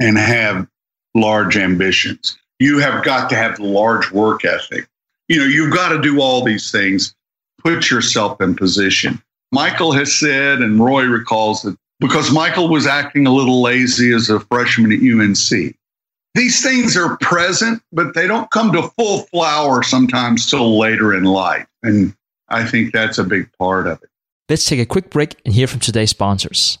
[0.00, 0.66] and have
[1.14, 2.36] large ambitions.
[2.58, 4.88] You have got to have the large work ethic.
[5.28, 7.14] You know, you've got to do all these things,
[7.62, 9.20] put yourself in position.
[9.52, 14.28] Michael has said, and Roy recalls that because Michael was acting a little lazy as
[14.30, 15.74] a freshman at UNC.
[16.34, 21.24] These things are present, but they don't come to full flower sometimes till later in
[21.24, 21.66] life.
[21.82, 22.14] And
[22.48, 24.10] I think that's a big part of it.
[24.48, 26.78] Let's take a quick break and hear from today's sponsors.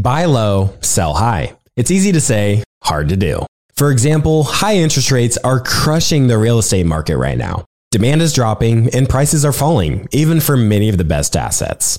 [0.00, 1.56] Buy low, sell high.
[1.76, 3.46] It's easy to say, hard to do.
[3.74, 7.64] For example, high interest rates are crushing the real estate market right now.
[7.92, 11.98] Demand is dropping and prices are falling, even for many of the best assets.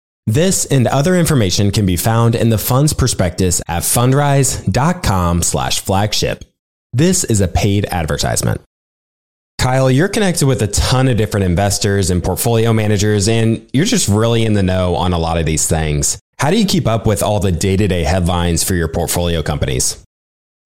[0.27, 6.45] This and other information can be found in the fund's prospectus at fundrise.com slash flagship.
[6.93, 8.61] This is a paid advertisement.
[9.57, 14.07] Kyle, you're connected with a ton of different investors and portfolio managers, and you're just
[14.07, 16.19] really in the know on a lot of these things.
[16.39, 19.43] How do you keep up with all the day to day headlines for your portfolio
[19.43, 20.03] companies?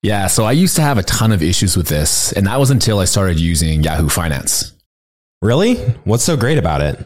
[0.01, 2.71] Yeah, so I used to have a ton of issues with this, and that was
[2.71, 4.73] until I started using Yahoo Finance.
[5.41, 5.75] Really?
[6.05, 7.05] What's so great about it?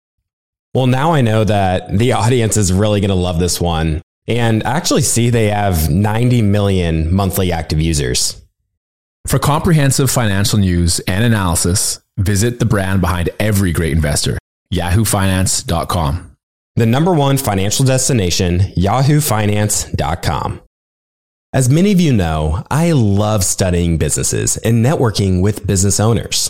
[0.73, 4.63] Well, now I know that the audience is really going to love this one and
[4.63, 8.41] actually see they have 90 million monthly active users.
[9.27, 14.37] For comprehensive financial news and analysis, visit the brand behind every great investor,
[14.73, 16.37] yahoofinance.com.
[16.77, 20.61] The number one financial destination, yahoofinance.com.
[21.53, 26.49] As many of you know, I love studying businesses and networking with business owners.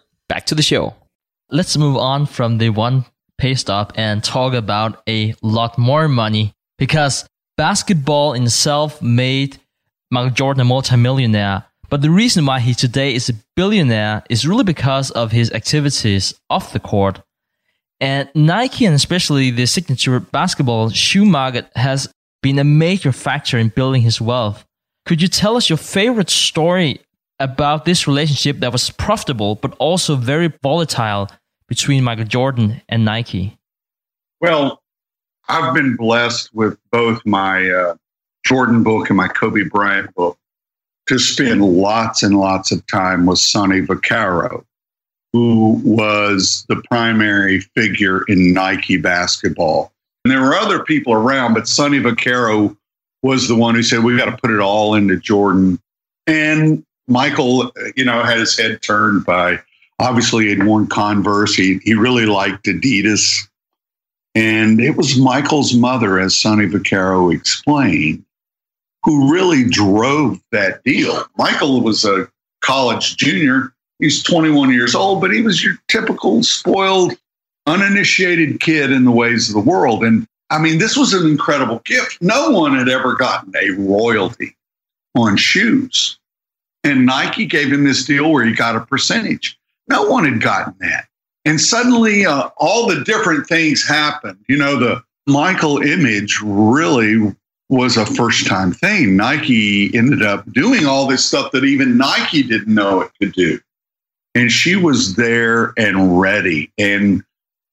[0.31, 0.95] back to the show.
[1.49, 3.03] Let's move on from the one
[3.37, 7.25] pay stop and talk about a lot more money because
[7.57, 9.59] basketball in itself made
[10.09, 11.65] Michael Jordan a multimillionaire.
[11.89, 16.33] But the reason why he today is a billionaire is really because of his activities
[16.49, 17.21] off the court.
[17.99, 22.07] And Nike and especially the signature basketball shoe market has
[22.41, 24.63] been a major factor in building his wealth.
[25.05, 27.01] Could you tell us your favorite story
[27.41, 31.29] about this relationship that was profitable but also very volatile
[31.67, 33.57] between Michael Jordan and Nike?
[34.39, 34.81] Well,
[35.47, 37.95] I've been blessed with both my uh,
[38.45, 40.37] Jordan book and my Kobe Bryant book
[41.07, 44.63] to spend lots and lots of time with Sonny Vaccaro,
[45.33, 49.91] who was the primary figure in Nike basketball.
[50.23, 52.75] And there were other people around, but Sonny Vaccaro
[53.23, 55.79] was the one who said, we got to put it all into Jordan.
[56.27, 59.59] And Michael, you know, had his head turned by
[60.01, 61.55] obviously he'd worn Converse.
[61.55, 63.47] He, he really liked Adidas.
[64.33, 68.23] And it was Michael's mother, as Sonny Vaccaro explained,
[69.03, 71.25] who really drove that deal.
[71.37, 72.29] Michael was a
[72.61, 73.73] college junior.
[73.99, 77.13] He's 21 years old, but he was your typical spoiled,
[77.67, 80.03] uninitiated kid in the ways of the world.
[80.03, 82.17] And I mean, this was an incredible gift.
[82.21, 84.55] No one had ever gotten a royalty
[85.15, 86.17] on shoes.
[86.83, 89.57] And Nike gave him this deal where he got a percentage.
[89.87, 91.07] No one had gotten that.
[91.45, 94.37] And suddenly, uh, all the different things happened.
[94.47, 97.35] You know, the Michael image really
[97.69, 99.15] was a first time thing.
[99.15, 103.59] Nike ended up doing all this stuff that even Nike didn't know it could do.
[104.35, 106.71] And she was there and ready.
[106.77, 107.23] And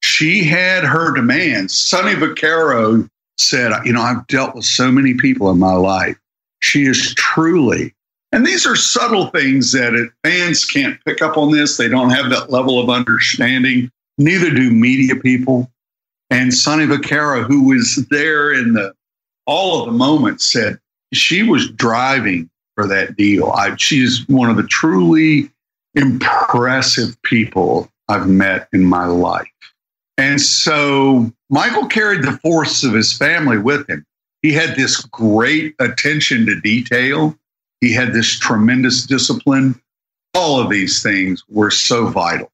[0.01, 1.77] she had her demands.
[1.77, 6.17] Sonny Vaccaro said, You know, I've dealt with so many people in my life.
[6.61, 7.93] She is truly
[8.31, 11.77] and these are subtle things that fans can't pick up on this.
[11.77, 13.91] They don't have that level of understanding.
[14.17, 15.71] Neither do media people.
[16.29, 18.93] And Sonny Vaccaro, who was there in the
[19.47, 20.79] all of the moments, said
[21.11, 23.51] she was driving for that deal.
[23.51, 25.49] I, she's one of the truly
[25.95, 29.47] impressive people I've met in my life.
[30.19, 34.05] And so Michael carried the force of his family with him.
[34.43, 37.35] He had this great attention to detail
[37.81, 39.79] he had this tremendous discipline.
[40.33, 42.51] All of these things were so vital.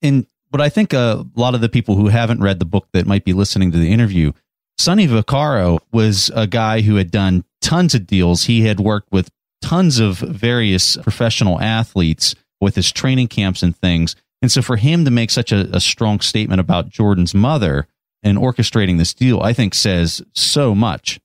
[0.00, 3.06] And what I think a lot of the people who haven't read the book that
[3.06, 4.32] might be listening to the interview,
[4.78, 8.44] Sonny Vaccaro was a guy who had done tons of deals.
[8.44, 14.16] He had worked with tons of various professional athletes with his training camps and things.
[14.40, 17.86] And so for him to make such a, a strong statement about Jordan's mother
[18.22, 21.20] and orchestrating this deal, I think says so much.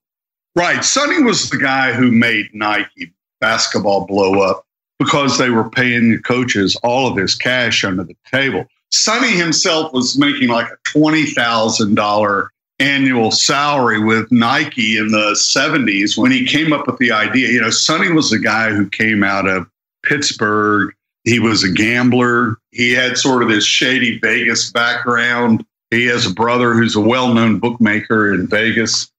[0.55, 0.83] Right.
[0.83, 4.65] Sonny was the guy who made Nike basketball blow up
[4.99, 8.65] because they were paying the coaches all of this cash under the table.
[8.91, 12.47] Sonny himself was making like a $20,000
[12.79, 17.49] annual salary with Nike in the 70s when he came up with the idea.
[17.49, 19.67] You know, Sonny was a guy who came out of
[20.03, 20.93] Pittsburgh.
[21.23, 22.57] He was a gambler.
[22.71, 25.65] He had sort of this shady Vegas background.
[25.91, 29.11] He has a brother who's a well known bookmaker in Vegas.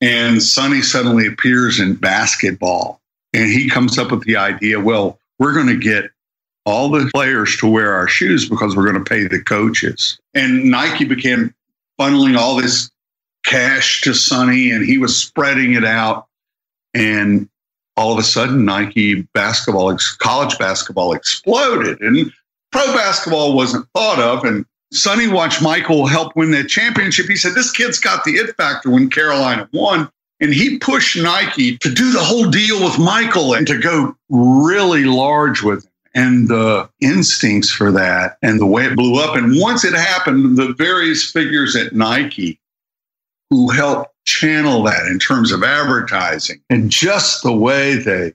[0.00, 2.99] And Sonny suddenly appears in basketball
[3.32, 6.10] and he comes up with the idea well, we're going to get
[6.66, 10.18] all the players to wear our shoes because we're going to pay the coaches.
[10.34, 11.54] And Nike began
[11.98, 12.90] funneling all this
[13.44, 16.26] cash to Sonny, and he was spreading it out.
[16.94, 17.48] And
[17.96, 22.00] all of a sudden, Nike basketball, college basketball exploded.
[22.00, 22.30] And
[22.72, 24.44] pro basketball wasn't thought of.
[24.44, 27.26] And Sonny watched Michael help win that championship.
[27.26, 30.10] He said, This kid's got the it factor when Carolina won.
[30.40, 35.04] And he pushed Nike to do the whole deal with Michael and to go really
[35.04, 35.90] large with him.
[36.12, 39.36] And the instincts for that and the way it blew up.
[39.36, 42.58] And once it happened, the various figures at Nike
[43.48, 48.32] who helped channel that in terms of advertising and just the way they,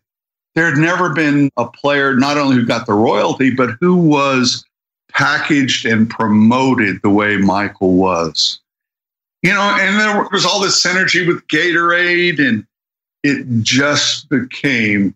[0.56, 4.64] there had never been a player, not only who got the royalty, but who was
[5.12, 8.62] packaged and promoted the way Michael was.
[9.46, 12.66] You know, and there was all this synergy with Gatorade, and
[13.22, 15.14] it just became.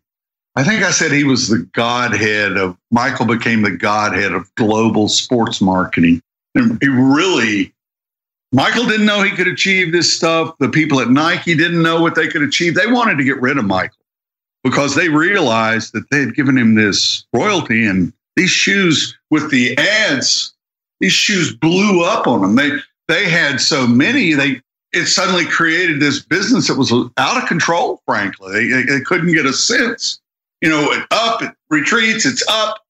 [0.55, 5.07] I think I said he was the godhead of Michael became the godhead of global
[5.07, 6.21] sports marketing.
[6.53, 7.73] And he really,
[8.51, 10.55] Michael didn't know he could achieve this stuff.
[10.59, 12.75] The people at Nike didn't know what they could achieve.
[12.75, 13.97] They wanted to get rid of Michael
[14.63, 19.75] because they realized that they had given him this royalty and these shoes with the
[19.75, 20.53] ads,
[20.99, 22.55] these shoes blew up on them.
[22.55, 22.77] They
[23.09, 28.01] they had so many, they it suddenly created this business that was out of control,
[28.05, 28.69] frankly.
[28.69, 30.19] They, they couldn't get a sense.
[30.61, 32.83] You know, it up, it retreats, it's up.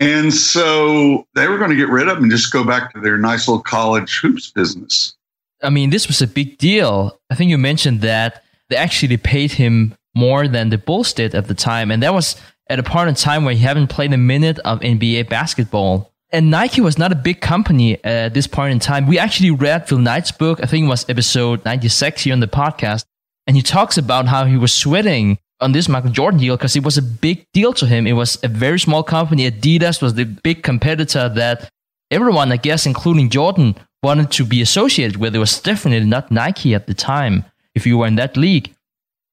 [0.00, 3.00] And so they were going to get rid of them and just go back to
[3.00, 5.14] their nice little college hoops business.
[5.62, 7.20] I mean, this was a big deal.
[7.30, 11.48] I think you mentioned that they actually paid him more than the Bulls did at
[11.48, 11.90] the time.
[11.90, 12.36] And that was
[12.68, 16.12] at a point in time where he hadn't played a minute of NBA basketball.
[16.32, 19.06] And Nike was not a big company at this point in time.
[19.06, 22.46] We actually read Phil Knight's book, I think it was episode 96 here on the
[22.46, 23.04] podcast.
[23.46, 26.84] And he talks about how he was sweating on this Michael Jordan deal because it
[26.84, 28.06] was a big deal to him.
[28.06, 29.50] It was a very small company.
[29.50, 31.68] Adidas was the big competitor that
[32.12, 35.34] everyone, I guess, including Jordan, wanted to be associated with.
[35.34, 38.72] It was definitely not Nike at the time if you were in that league.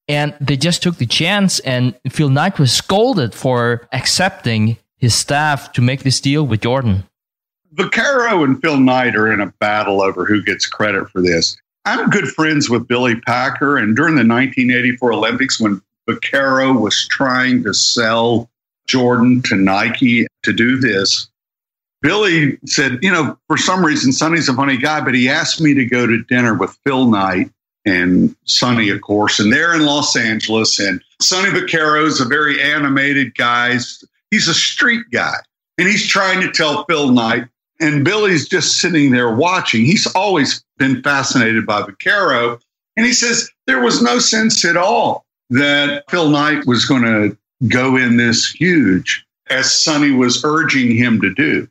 [0.08, 5.72] And they just took the chance, and Phil Knight was scolded for accepting his staff
[5.72, 7.04] to make this deal with Jordan.
[7.74, 11.56] Vaccaro and Phil Knight are in a battle over who gets credit for this.
[11.84, 17.62] I'm good friends with Billy Packer, and during the 1984 Olympics, when Vaccaro was trying
[17.64, 18.50] to sell
[18.86, 21.28] Jordan to Nike to do this,
[22.00, 25.74] Billy said, You know, for some reason, Sonny's a funny guy, but he asked me
[25.74, 27.50] to go to dinner with Phil Knight
[27.84, 30.78] and Sonny, of course, and they're in Los Angeles.
[30.78, 33.78] And Sonny Vaccaro is a very animated guy.
[34.30, 35.36] He's a street guy,
[35.78, 37.46] and he's trying to tell Phil Knight.
[37.80, 39.84] And Billy's just sitting there watching.
[39.84, 42.60] He's always been fascinated by Vaccaro.
[42.96, 47.36] And he says there was no sense at all that Phil Knight was going to
[47.68, 51.68] go in this huge as Sonny was urging him to do.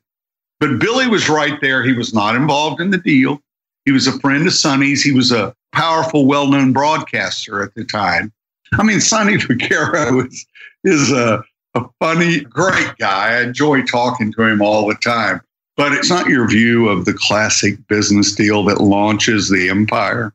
[0.59, 1.83] But Billy was right there.
[1.83, 3.41] He was not involved in the deal.
[3.85, 5.03] He was a friend of Sonny's.
[5.03, 8.33] He was a powerful, well known broadcaster at the time.
[8.73, 10.45] I mean, Sonny Vaccaro is,
[10.83, 11.43] is a,
[11.77, 13.37] a funny, great guy.
[13.37, 15.41] I enjoy talking to him all the time.
[15.75, 20.33] But it's not your view of the classic business deal that launches the empire.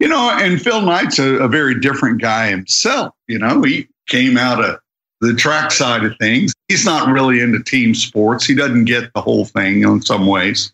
[0.00, 3.14] You know, and Phil Knight's a, a very different guy himself.
[3.28, 4.80] You know, he came out of
[5.20, 6.52] the track side of things.
[6.68, 8.44] He's not really into team sports.
[8.44, 10.72] He doesn't get the whole thing in some ways,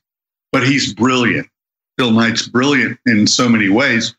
[0.51, 1.49] but he's brilliant.
[1.99, 4.15] Phil Knight's brilliant in so many ways.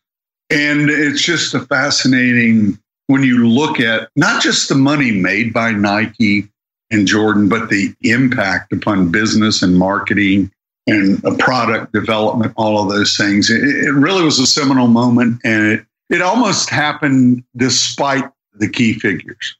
[0.50, 2.78] And it's just a fascinating
[3.08, 6.48] when you look at not just the money made by Nike
[6.90, 10.50] and Jordan, but the impact upon business and marketing
[10.86, 13.50] and product development, all of those things.
[13.50, 18.94] It, it really was a seminal moment, and it, it almost happened despite the key
[18.94, 19.56] figures.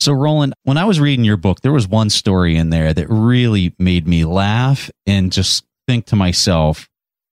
[0.00, 3.08] So, Roland, when I was reading your book, there was one story in there that
[3.08, 6.88] really made me laugh and just think to myself,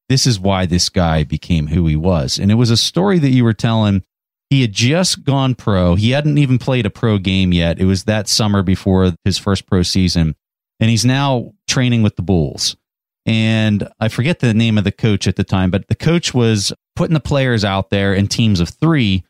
[0.08, 2.38] this is why this guy became who he was.
[2.38, 4.02] And it was a story that you were telling.
[4.50, 5.96] He had just gone pro.
[5.96, 7.80] He hadn't even played a pro game yet.
[7.80, 10.36] It was that summer before his first pro season.
[10.78, 12.76] And he's now training with the Bulls.
[13.24, 16.72] And I forget the name of the coach at the time, but the coach was
[16.94, 19.24] putting the players out there in teams of three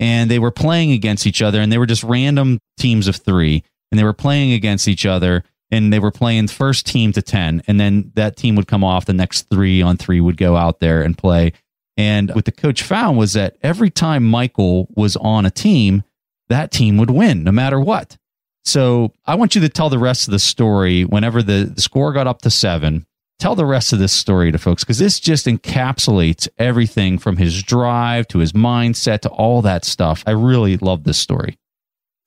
[0.00, 3.62] and they were playing against each other and they were just random teams of three
[3.90, 7.62] and they were playing against each other and they were playing first team to 10
[7.68, 10.80] and then that team would come off the next 3 on 3 would go out
[10.80, 11.52] there and play
[11.96, 16.02] and what the coach found was that every time Michael was on a team
[16.48, 18.16] that team would win no matter what
[18.64, 22.12] so I want you to tell the rest of the story whenever the, the score
[22.12, 23.06] got up to 7
[23.38, 27.62] tell the rest of this story to folks because this just encapsulates everything from his
[27.62, 30.22] drive to his mindset to all that stuff.
[30.26, 31.58] I really love this story.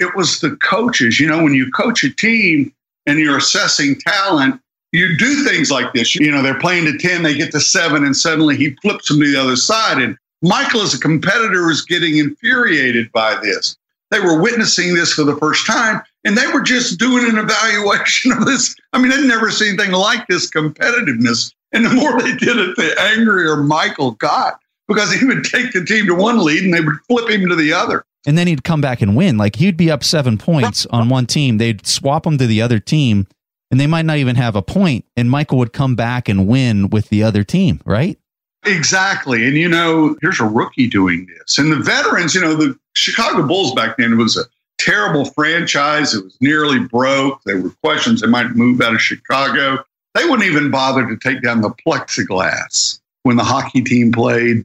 [0.01, 1.21] It was the coaches.
[1.21, 4.59] You know, when you coach a team, and you're assessing talent,
[4.95, 6.15] you do things like this.
[6.15, 9.19] You know, they're playing to 10, they get to seven, and suddenly he flips them
[9.19, 10.01] to the other side.
[10.01, 13.77] And Michael, as a competitor, is getting infuriated by this.
[14.11, 18.31] they were witnessing this for the first time and they were just doing an evaluation
[18.31, 18.75] of this.
[18.93, 21.53] I mean, they'd never seen anything like this competitiveness.
[21.71, 25.83] And the more they did it, the angrier Michael got because he would take the
[25.83, 28.05] team to one lead and they would flip him to the other.
[28.27, 29.37] And then he'd come back and win.
[29.37, 31.57] Like he'd be up seven points on one team.
[31.57, 33.27] They'd swap him to the other team
[33.71, 36.89] and they might not even have a point, And Michael would come back and win
[36.89, 38.17] with the other team, right?
[38.65, 39.45] Exactly.
[39.45, 41.57] And, you know, here's a rookie doing this.
[41.57, 44.45] And the veterans, you know, the Chicago Bulls back then it was a
[44.77, 46.13] terrible franchise.
[46.13, 47.43] It was nearly broke.
[47.43, 49.83] There were questions they might move out of Chicago.
[50.13, 54.63] They wouldn't even bother to take down the plexiglass when the hockey team played.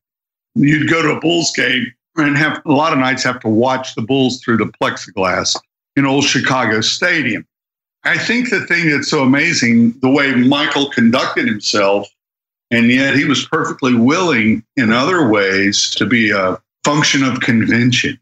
[0.55, 3.95] You'd go to a Bulls game and have a lot of nights have to watch
[3.95, 5.59] the Bulls through the plexiglass
[5.97, 7.47] in old Chicago Stadium.
[8.05, 12.09] I think the thing that's so amazing, the way Michael conducted himself
[12.71, 18.19] and yet he was perfectly willing in other ways to be a function of convention,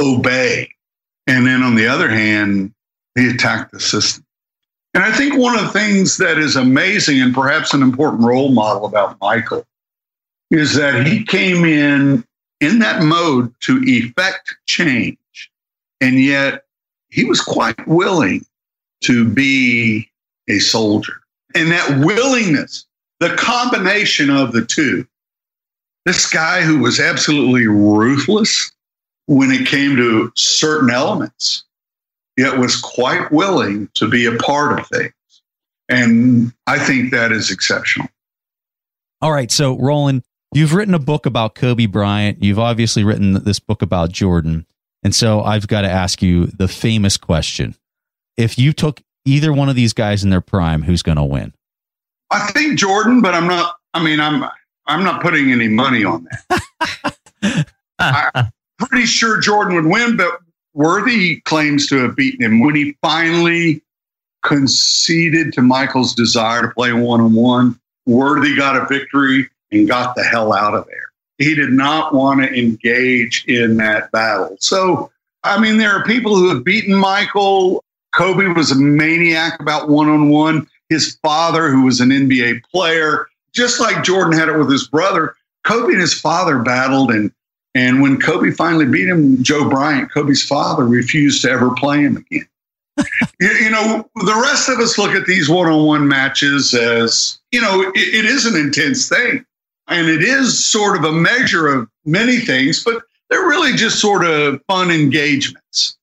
[0.00, 0.68] obey.
[1.26, 2.72] And then on the other hand,
[3.14, 4.24] he attacked the system.
[4.92, 8.52] And I think one of the things that is amazing and perhaps an important role
[8.52, 9.66] model about Michael
[10.50, 12.24] is that he came in
[12.60, 15.50] in that mode to effect change.
[16.00, 16.64] And yet
[17.08, 18.44] he was quite willing
[19.04, 20.10] to be
[20.48, 21.14] a soldier.
[21.54, 22.86] And that willingness
[23.20, 25.06] the combination of the two,
[26.04, 28.72] this guy who was absolutely ruthless
[29.26, 31.64] when it came to certain elements,
[32.36, 35.12] yet was quite willing to be a part of things.
[35.88, 38.08] And I think that is exceptional.
[39.22, 39.50] All right.
[39.50, 42.42] So, Roland, you've written a book about Kobe Bryant.
[42.42, 44.66] You've obviously written this book about Jordan.
[45.02, 47.74] And so I've got to ask you the famous question.
[48.36, 51.52] If you took either one of these guys in their prime, who's going to win?
[52.30, 53.76] I think Jordan, but I'm not.
[53.92, 54.44] I mean, I'm
[54.86, 57.66] I'm not putting any money on that.
[57.98, 60.40] I'm pretty sure Jordan would win, but
[60.74, 63.82] Worthy claims to have beaten him when he finally
[64.42, 67.80] conceded to Michael's desire to play one on one.
[68.06, 71.12] Worthy got a victory and got the hell out of there.
[71.38, 74.56] He did not want to engage in that battle.
[74.60, 75.10] So,
[75.42, 77.82] I mean, there are people who have beaten Michael.
[78.16, 83.26] Kobe was a maniac about one on one his father, who was an NBA player,
[83.52, 85.34] just like Jordan had it with his brother.
[85.64, 87.32] Kobe and his father battled, and
[87.74, 92.18] and when Kobe finally beat him, Joe Bryant, Kobe's father, refused to ever play him
[92.18, 92.46] again.
[93.40, 97.82] you, you, know, the rest of us look at these one-on-one matches as you know,
[97.82, 99.44] it, it is an intense thing,
[99.88, 104.24] and it is sort of a measure of many things, but they're really just sort
[104.24, 105.96] of fun engagements.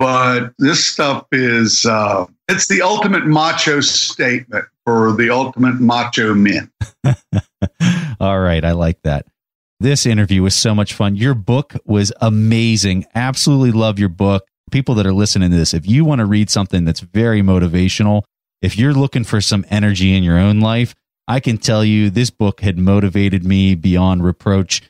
[0.00, 6.70] But this stuff is uh, it's the ultimate macho statement for the ultimate macho men.
[8.20, 8.64] All right.
[8.64, 9.26] I like that.
[9.78, 11.16] This interview was so much fun.
[11.16, 13.04] Your book was amazing.
[13.14, 14.46] Absolutely love your book.
[14.70, 18.22] People that are listening to this, if you want to read something that's very motivational,
[18.62, 20.94] if you're looking for some energy in your own life,
[21.28, 24.80] I can tell you this book had motivated me beyond reproach.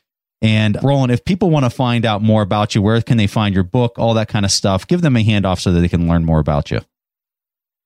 [0.43, 3.55] And Roland, if people want to find out more about you, where can they find
[3.55, 4.87] your book, all that kind of stuff?
[4.87, 6.81] Give them a handoff so that they can learn more about you.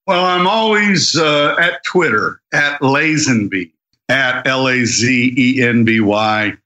[0.06, 3.72] Well, I'm always uh, at Twitter at Lazenby
[4.08, 6.56] at L A Z E N B Y.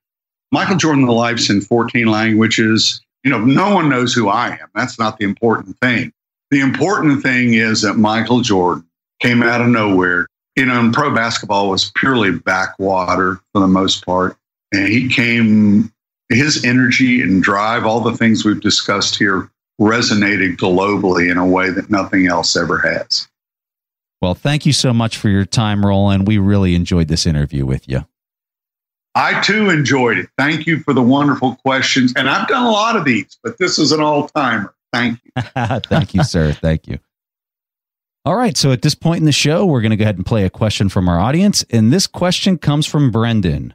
[0.50, 3.00] Michael Jordan, the life's in 14 languages.
[3.22, 4.68] You know, no one knows who I am.
[4.74, 6.12] That's not the important thing.
[6.50, 8.86] The important thing is that Michael Jordan
[9.20, 10.26] came out of nowhere.
[10.56, 14.36] You know, and pro basketball was purely backwater for the most part.
[14.72, 15.92] And he came,
[16.28, 19.50] his energy and drive, all the things we've discussed here,
[19.80, 23.28] resonated globally in a way that nothing else ever has.
[24.20, 26.26] Well, thank you so much for your time, Roland.
[26.26, 28.04] We really enjoyed this interview with you.
[29.14, 30.28] I too enjoyed it.
[30.36, 32.12] Thank you for the wonderful questions.
[32.16, 34.74] And I've done a lot of these, but this is an all timer.
[34.92, 35.42] Thank you.
[35.88, 36.52] thank you, sir.
[36.52, 36.98] Thank you.
[38.24, 38.56] All right.
[38.56, 40.50] So at this point in the show, we're going to go ahead and play a
[40.50, 41.64] question from our audience.
[41.70, 43.74] And this question comes from Brendan.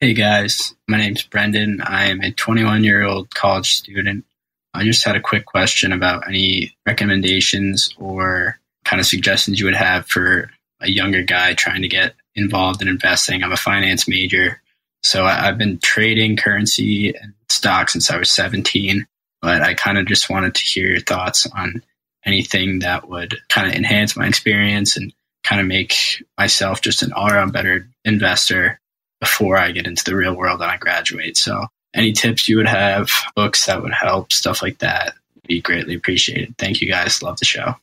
[0.00, 1.80] Hey guys, my name's Brendan.
[1.80, 4.24] I am a 21 year old college student.
[4.72, 9.74] I just had a quick question about any recommendations or kind of suggestions you would
[9.74, 13.42] have for a younger guy trying to get involved in investing.
[13.42, 14.62] I'm a finance major,
[15.02, 19.04] so I, have been trading currency and stocks since I was 17.
[19.42, 21.82] But I kind of just wanted to hear your thoughts on
[22.24, 27.12] anything that would kind of enhance my experience and kind of make myself just an
[27.12, 28.78] all around better investor
[29.20, 31.36] before I get into the real world and I graduate.
[31.36, 35.14] So, any tips you would have, books that would help, stuff like that,
[35.46, 36.54] be greatly appreciated.
[36.58, 37.22] Thank you guys.
[37.22, 37.74] Love the show.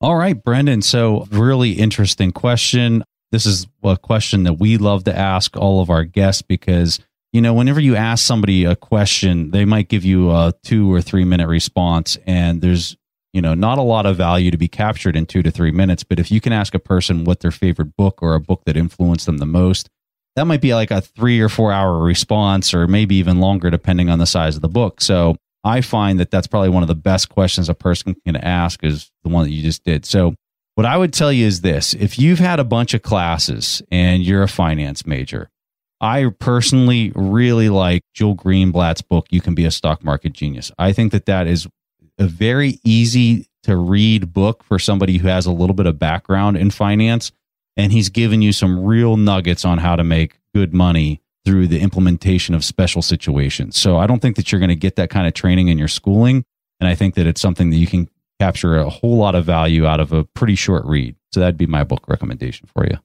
[0.00, 0.82] All right, Brendan.
[0.82, 3.04] So, really interesting question.
[3.30, 7.00] This is a question that we love to ask all of our guests because
[7.32, 11.00] you know, whenever you ask somebody a question, they might give you a two or
[11.00, 12.96] three minute response, and there's,
[13.32, 16.04] you know, not a lot of value to be captured in two to three minutes.
[16.04, 18.76] But if you can ask a person what their favorite book or a book that
[18.76, 19.88] influenced them the most,
[20.36, 24.08] that might be like a three or four hour response, or maybe even longer, depending
[24.08, 25.00] on the size of the book.
[25.00, 28.82] So I find that that's probably one of the best questions a person can ask
[28.82, 30.04] is the one that you just did.
[30.04, 30.34] So
[30.74, 34.22] what I would tell you is this if you've had a bunch of classes and
[34.22, 35.50] you're a finance major,
[36.00, 40.72] I personally really like Joel Greenblatt's book, You Can Be a Stock Market Genius.
[40.78, 41.68] I think that that is
[42.18, 46.56] a very easy to read book for somebody who has a little bit of background
[46.56, 47.30] in finance.
[47.76, 51.80] And he's given you some real nuggets on how to make good money through the
[51.80, 53.76] implementation of special situations.
[53.76, 55.88] So I don't think that you're going to get that kind of training in your
[55.88, 56.44] schooling.
[56.80, 58.08] And I think that it's something that you can
[58.38, 61.16] capture a whole lot of value out of a pretty short read.
[61.32, 62.98] So that'd be my book recommendation for you.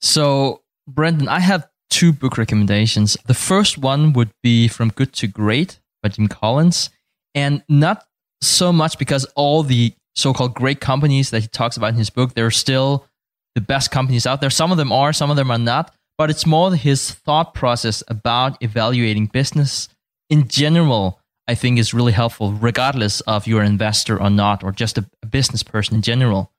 [0.00, 3.16] So, Brendan, I have two book recommendations.
[3.26, 6.90] The first one would be From Good to Great by Jim Collins.
[7.34, 8.04] And not
[8.40, 12.10] so much because all the so called great companies that he talks about in his
[12.10, 13.06] book, they're still
[13.54, 14.50] the best companies out there.
[14.50, 18.04] Some of them are, some of them are not but it's more his thought process
[18.06, 19.88] about evaluating business
[20.28, 21.18] in general.
[21.48, 25.06] I think is really helpful, regardless of you're an investor or not, or just a,
[25.22, 26.52] a business person in general.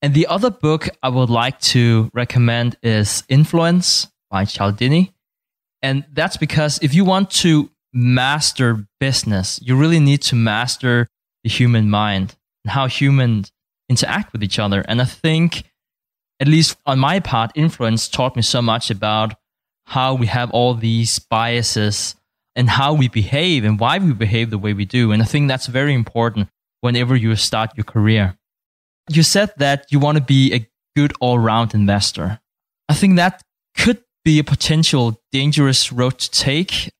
[0.00, 5.12] And the other book I would like to recommend is Influence by Cialdini.
[5.82, 11.08] And that's because if you want to master business, you really need to master
[11.42, 13.52] the human mind and how humans
[13.90, 14.80] interact with each other.
[14.88, 15.64] And I think
[16.40, 19.34] at least on my part, influence taught me so much about
[19.86, 22.14] how we have all these biases
[22.56, 25.12] and how we behave and why we behave the way we do.
[25.12, 26.48] And I think that's very important
[26.80, 28.36] whenever you start your career.
[29.08, 32.40] You said that you want to be a good all round investor.
[32.88, 33.42] I think that
[33.76, 36.90] could be a potential dangerous road to take.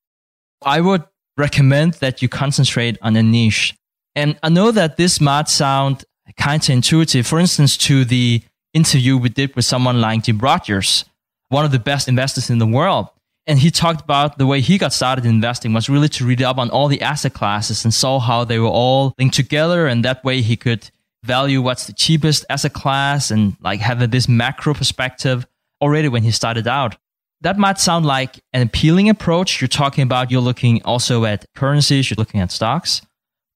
[0.65, 1.05] I would
[1.37, 3.75] recommend that you concentrate on a niche.
[4.15, 6.05] And I know that this might sound
[6.39, 7.27] counterintuitive.
[7.27, 8.43] For instance, to the
[8.75, 11.05] interview we did with someone like Jim Rogers,
[11.49, 13.09] one of the best investors in the world.
[13.47, 16.59] And he talked about the way he got started investing was really to read up
[16.59, 19.87] on all the asset classes and saw how they were all linked together.
[19.87, 20.91] And that way he could
[21.23, 25.47] value what's the cheapest asset class and like have this macro perspective
[25.81, 26.97] already when he started out.
[27.43, 29.61] That might sound like an appealing approach.
[29.61, 33.03] You're talking about you're looking also at currencies, you're looking at stocks.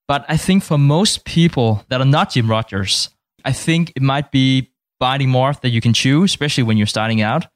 [0.06, 3.10] But I think for most people that are not Jim Rogers,
[3.44, 7.20] I think it might be body morph that you can choose, especially when you're starting
[7.20, 7.46] out.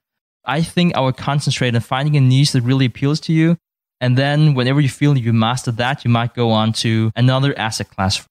[0.45, 3.57] I think I would concentrate on finding a niche that really appeals to you.
[4.01, 7.89] And then whenever you feel you master that, you might go on to another asset
[7.91, 8.27] class.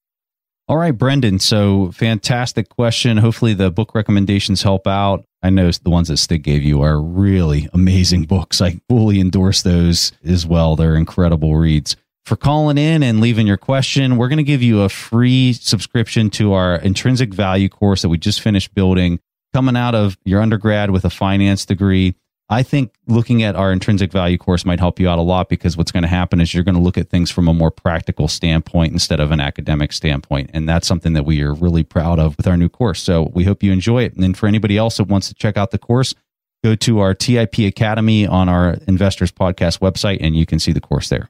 [0.68, 1.40] All right, Brendan.
[1.40, 3.18] So fantastic question.
[3.18, 5.26] Hopefully the book recommendations help out.
[5.42, 8.62] I know the ones that Stig gave you are really amazing books.
[8.62, 10.76] I fully endorse those as well.
[10.76, 11.96] They're incredible reads
[12.32, 14.16] for calling in and leaving your question.
[14.16, 18.18] We're going to give you a free subscription to our intrinsic value course that we
[18.18, 19.20] just finished building.
[19.54, 22.16] Coming out of your undergrad with a finance degree,
[22.48, 25.76] I think looking at our intrinsic value course might help you out a lot because
[25.76, 28.30] what's going to happen is you're going to look at things from a more practical
[28.30, 30.52] standpoint instead of an academic standpoint.
[30.54, 33.04] And that's something that we are really proud of with our new course.
[33.04, 34.14] So we hope you enjoy it.
[34.14, 36.16] And then for anybody else that wants to check out the course,
[36.64, 40.80] go to our TIP Academy on our Investors Podcast website and you can see the
[40.80, 41.30] course there.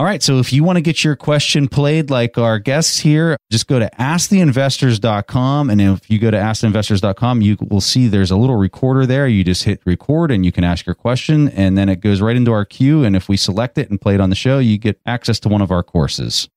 [0.00, 0.22] All right.
[0.22, 3.78] So if you want to get your question played like our guests here, just go
[3.78, 5.68] to asktheinvestors.com.
[5.68, 9.28] And if you go to asktheinvestors.com, you will see there's a little recorder there.
[9.28, 11.50] You just hit record and you can ask your question.
[11.50, 13.04] And then it goes right into our queue.
[13.04, 15.50] And if we select it and play it on the show, you get access to
[15.50, 16.48] one of our courses.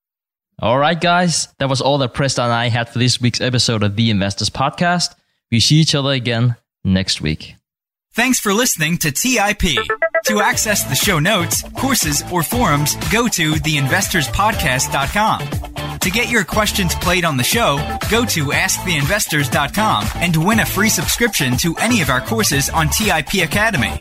[0.59, 1.49] All right, guys.
[1.59, 4.49] That was all that Preston and I had for this week's episode of the Investors
[4.49, 5.15] Podcast.
[5.51, 7.55] We see each other again next week.
[8.13, 9.63] Thanks for listening to TIP.
[10.25, 15.99] To access the show notes, courses, or forums, go to theinvestorspodcast.com.
[15.99, 17.77] To get your questions played on the show,
[18.09, 23.43] go to asktheinvestors.com and win a free subscription to any of our courses on TIP
[23.43, 23.93] Academy.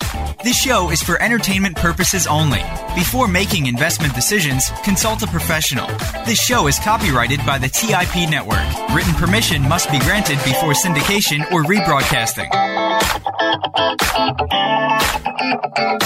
[0.43, 2.63] This show is for entertainment purposes only.
[2.95, 5.87] Before making investment decisions, consult a professional.
[6.25, 8.65] This show is copyrighted by the TIP Network.
[8.95, 12.49] Written permission must be granted before syndication or rebroadcasting.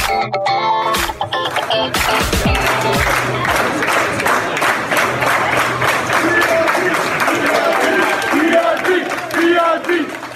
[0.06, 0.18] VIP,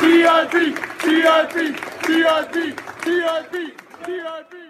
[0.01, 3.57] VIP, VIP, VIP,
[4.07, 4.70] VIP.